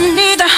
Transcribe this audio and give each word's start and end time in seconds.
need 0.00 0.40
a 0.40 0.57